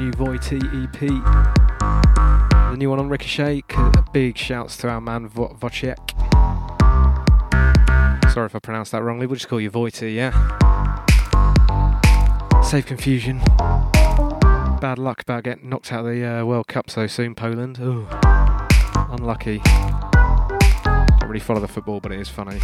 New 0.08 0.14
Voity 0.14 0.58
EP. 0.58 1.00
The 1.00 2.76
new 2.78 2.90
one 2.90 3.00
on 3.00 3.10
Ricochet. 3.10 3.64
Big 4.14 4.38
shouts 4.38 4.78
to 4.78 4.90
our 4.90 5.02
man 5.02 5.28
Vo- 5.28 5.56
Wojciech. 5.60 5.98
Sorry 8.32 8.46
if 8.46 8.56
I 8.56 8.60
pronounced 8.60 8.94
that 8.94 9.04
wrongly, 9.04 9.28
we'll 9.28 9.36
just 9.36 9.50
call 9.50 9.60
you 9.60 9.70
Voity, 9.70 10.14
yeah? 10.14 10.32
Save 12.62 12.86
confusion. 12.86 13.40
Bad 14.80 14.98
luck 14.98 15.22
about 15.22 15.44
getting 15.44 15.70
knocked 15.70 15.92
out 15.92 16.06
of 16.06 16.14
the 16.14 16.24
uh, 16.24 16.46
World 16.46 16.68
Cup 16.68 16.90
so 16.90 17.08
soon, 17.08 17.36
Poland. 17.36 17.80
Ooh, 17.80 18.08
unlucky. 19.12 19.60
Don't 21.20 21.28
really 21.28 21.40
follow 21.40 21.60
the 21.60 21.68
football, 21.68 22.00
but 22.00 22.12
it 22.12 22.20
is 22.20 22.30
funny. 22.30 22.60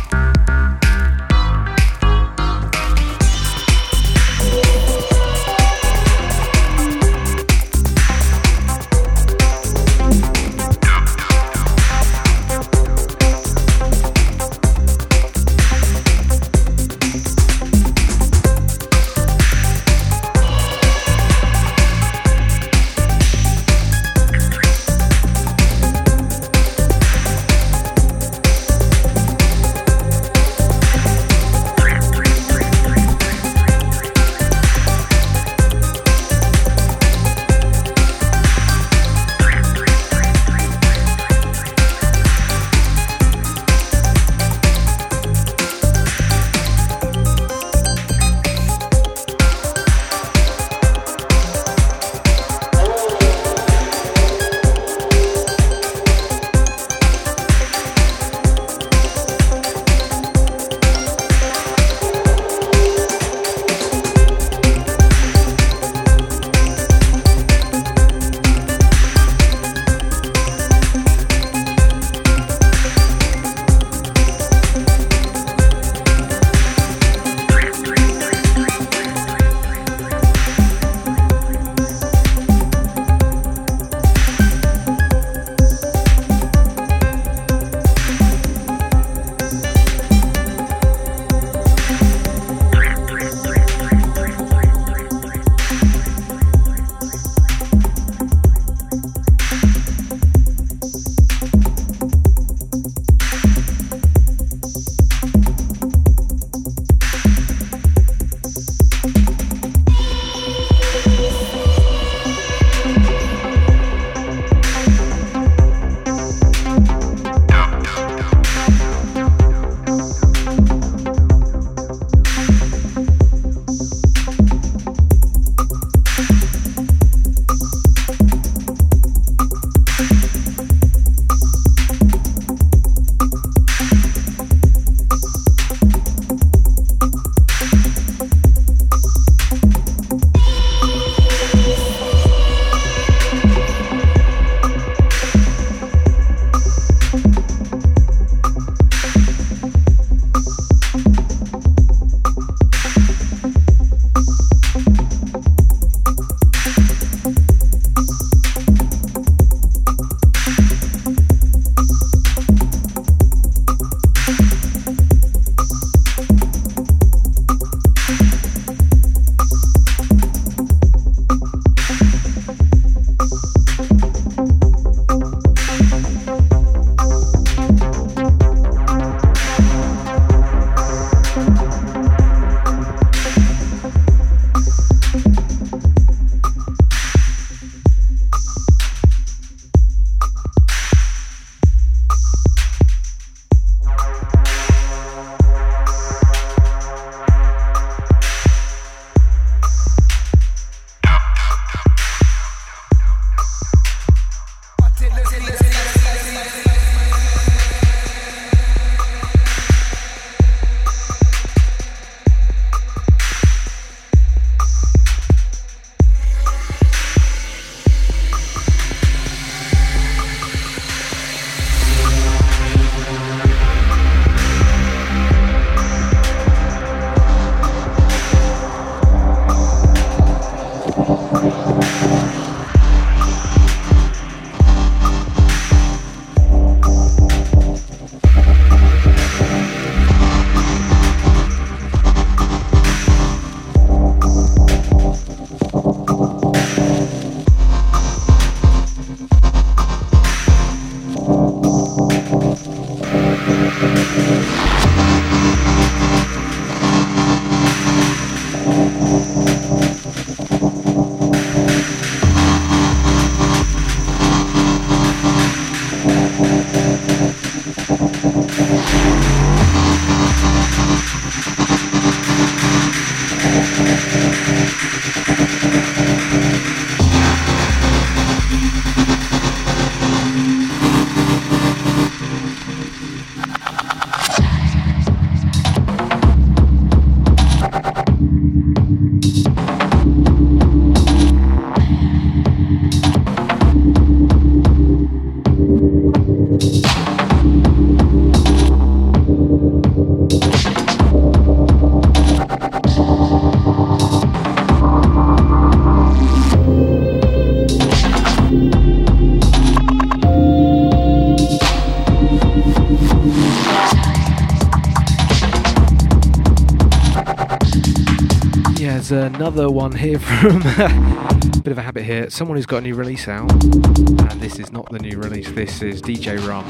Another 319.14 319.69
one 319.69 319.91
here 319.91 320.18
from 320.18 320.64
a 320.64 321.60
bit 321.64 321.72
of 321.72 321.77
a 321.77 321.84
habit 321.84 322.03
here. 322.03 322.31
Someone 322.31 322.57
who's 322.57 322.65
got 322.65 322.77
a 322.77 322.81
new 322.81 322.95
release 322.95 323.27
out, 323.27 323.52
and 323.52 324.41
this 324.41 324.57
is 324.57 324.72
not 324.72 324.90
the 324.90 324.98
new 324.98 325.19
release. 325.19 325.52
This 325.52 325.84
is 325.84 326.02
DJ 326.02 326.40
Rum, 326.48 326.64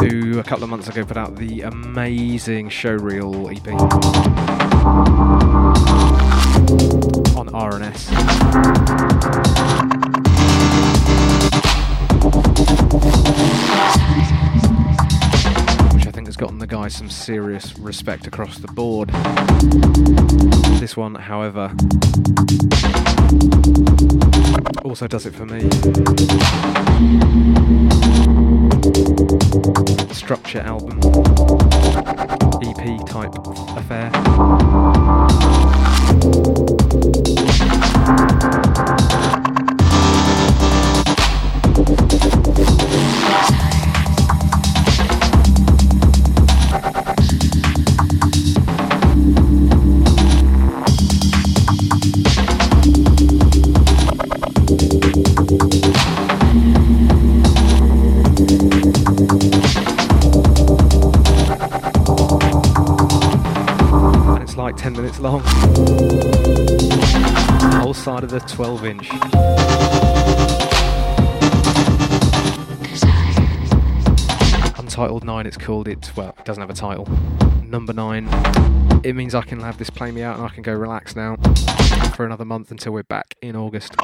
who 0.00 0.40
a 0.40 0.42
couple 0.42 0.64
of 0.64 0.70
months 0.70 0.88
ago 0.88 1.04
put 1.04 1.16
out 1.16 1.36
the 1.36 1.60
amazing 1.60 2.70
Showreel 2.70 3.56
EP 3.56 3.68
on 7.36 7.48
R&S. 7.54 8.81
Some 16.88 17.08
serious 17.08 17.78
respect 17.78 18.26
across 18.26 18.58
the 18.58 18.66
board. 18.68 19.08
This 20.80 20.96
one, 20.96 21.14
however, 21.14 21.72
also 24.84 25.06
does 25.06 25.26
it 25.26 25.34
for 25.34 25.46
me. 25.46 25.60
Structure 30.12 30.60
album, 30.60 30.98
EP 32.62 33.06
type 33.06 33.32
affair. 33.76 34.10
Long. 65.18 65.42
Whole 67.80 67.94
side 67.94 68.24
of 68.24 68.30
the 68.30 68.40
12 68.40 68.84
inch. 68.84 69.10
Untitled 74.78 75.24
9 75.24 75.46
it's 75.46 75.56
called. 75.56 75.88
It 75.88 76.10
well, 76.16 76.34
it 76.38 76.44
doesn't 76.44 76.60
have 76.60 76.70
a 76.70 76.74
title. 76.74 77.08
Number 77.64 77.92
9. 77.92 78.28
It 79.04 79.14
means 79.14 79.34
I 79.34 79.42
can 79.42 79.60
have 79.60 79.78
this 79.78 79.90
play 79.90 80.10
me 80.10 80.22
out 80.22 80.36
and 80.36 80.44
I 80.44 80.48
can 80.48 80.62
go 80.62 80.74
relax 80.74 81.16
now 81.16 81.36
for 82.14 82.26
another 82.26 82.44
month 82.44 82.70
until 82.70 82.92
we're 82.92 83.02
back 83.02 83.34
in 83.40 83.56
August. 83.56 83.94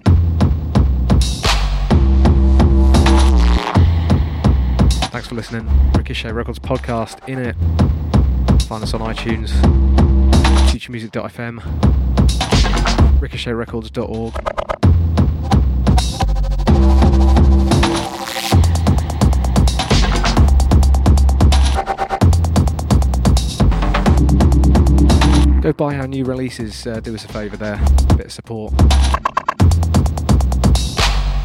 Thanks 5.10 5.28
for 5.28 5.34
listening. 5.34 5.68
Ricochet 5.92 6.32
Records 6.32 6.58
podcast 6.58 7.26
in 7.28 7.38
it. 7.38 7.56
Find 8.68 8.82
us 8.82 8.92
on 8.92 9.00
iTunes, 9.00 9.48
futuremusic.fm, 10.78 11.60
ricochetrecords.org. 13.18 14.34
Go 25.62 25.72
buy 25.72 25.96
our 25.96 26.06
new 26.06 26.24
releases, 26.24 26.86
uh, 26.86 27.00
do 27.00 27.12
us 27.14 27.24
a 27.24 27.28
favour 27.28 27.56
there, 27.56 27.80
a 28.10 28.14
bit 28.14 28.26
of 28.26 28.32
support. 28.32 28.72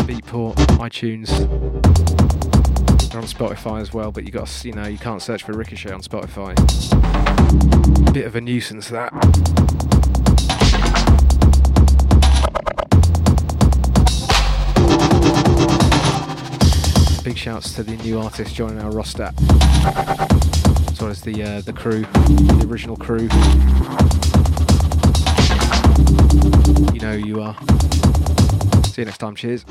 Beatport, 0.05 0.55
iTunes. 0.77 1.29
They're 3.09 3.21
on 3.21 3.27
Spotify 3.27 3.81
as 3.81 3.93
well, 3.93 4.11
but 4.11 4.25
you 4.25 4.31
got 4.31 4.63
you 4.63 4.73
know 4.73 4.85
you 4.85 4.99
can't 4.99 5.21
search 5.21 5.43
for 5.43 5.53
Ricochet 5.53 5.91
on 5.91 6.01
Spotify 6.01 8.02
bit 8.13 8.27
of 8.27 8.35
a 8.35 8.41
nuisance, 8.41 8.89
that. 8.89 9.11
Big 17.23 17.35
shouts 17.35 17.73
to 17.73 17.81
the 17.81 17.95
new 18.03 18.19
artist 18.19 18.53
joining 18.53 18.79
our 18.81 18.91
roster, 18.91 19.31
as 20.91 21.01
well 21.01 21.09
as 21.09 21.23
the 21.23 21.41
uh, 21.41 21.61
the 21.61 21.73
crew, 21.73 22.01
the 22.01 22.67
original 22.69 22.95
crew. 22.95 23.27
You 26.93 26.99
know 26.99 27.17
who 27.17 27.25
you 27.25 27.41
are. 27.41 27.57
See 28.89 29.01
you 29.01 29.05
next 29.05 29.17
time. 29.17 29.33
Cheers. 29.33 29.65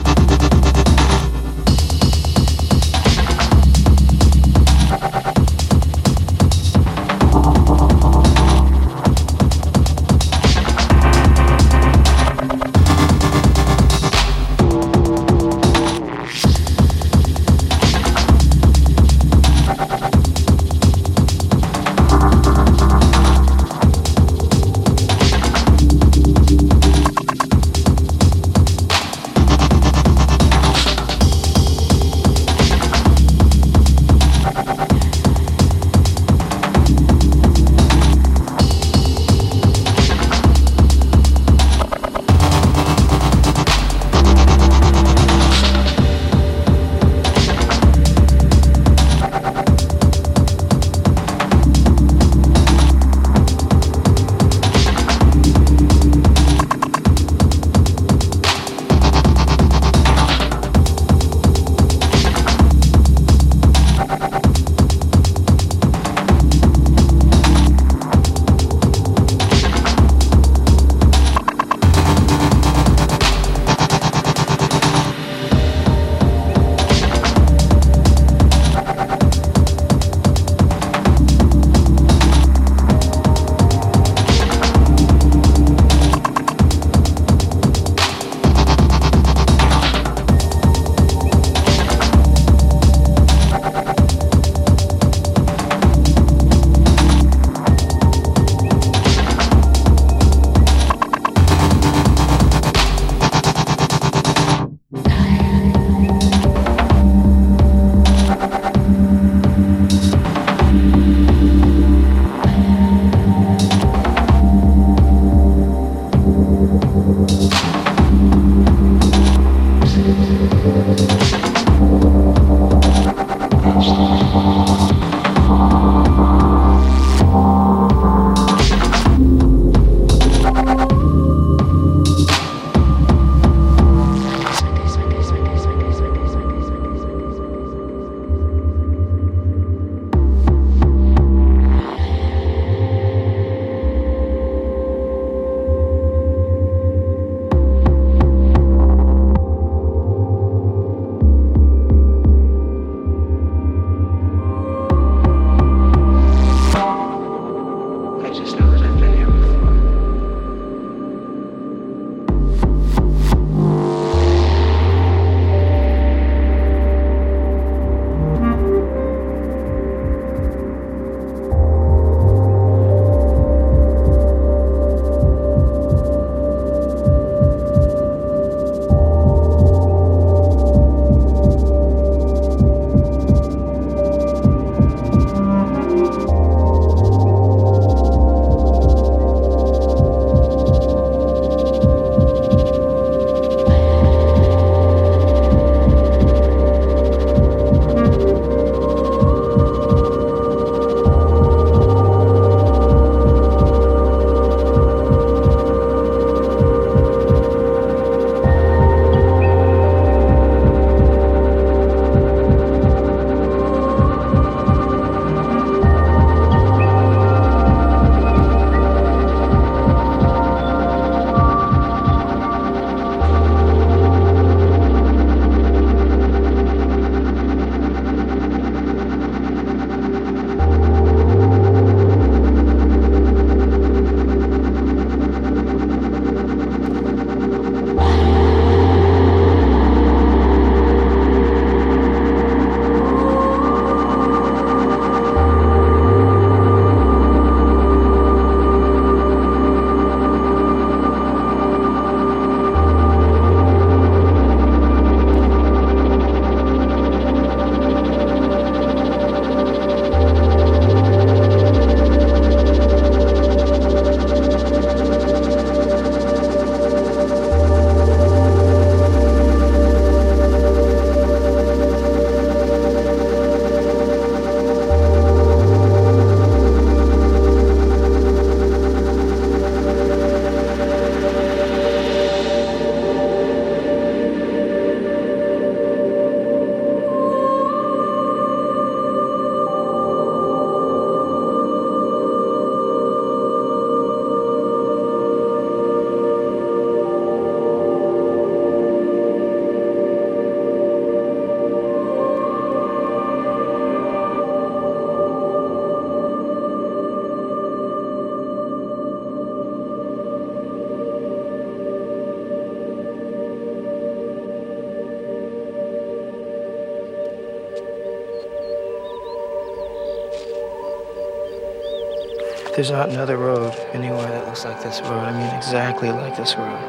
There's 322.83 322.91
not 322.91 323.11
another 323.11 323.37
road 323.37 323.73
anywhere 323.93 324.27
that 324.27 324.45
looks 324.45 324.65
like 324.65 324.83
this 324.83 325.01
road. 325.03 325.13
I 325.13 325.31
mean, 325.31 325.55
exactly 325.55 326.11
like 326.11 326.37
this 326.37 326.57
road. 326.57 326.83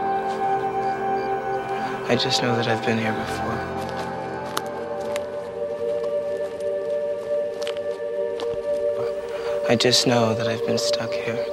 I 2.09 2.15
just 2.15 2.41
know 2.41 2.55
that 2.55 2.67
I've 2.67 2.83
been 2.83 2.97
here 2.97 3.13
before. 3.13 3.53
I 9.69 9.75
just 9.75 10.07
know 10.07 10.33
that 10.33 10.47
I've 10.47 10.65
been 10.65 10.79
stuck 10.79 11.11
here. 11.11 11.45